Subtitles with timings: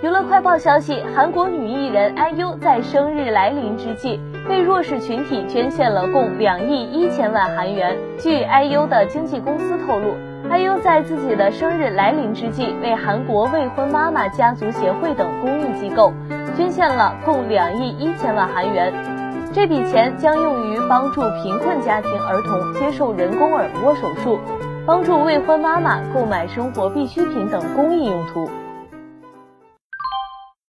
[0.00, 7.96] 娱乐快报消息韩国女艺人 iu 在生日来临之际为弱势群体捐献了共两亿一千万韩元。
[8.16, 10.14] 据 iu 的经纪公司透露
[10.50, 16.12] iu 在自己的生日来临之际为韩国未婚妈妈家族协会等公益机构
[16.56, 18.92] 捐献了共两亿一千万韩元。
[19.52, 24.38] 这笔钱将用于帮助贫困家庭儿童接受人工耳蜗手术
[24.86, 28.48] 帮助未婚妈妈购买生活必需品等公益用途。